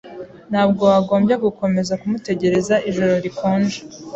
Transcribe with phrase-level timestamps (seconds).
[0.51, 3.79] Ntabwo wagombye gukomeza kumutegereza ijoro rikonje.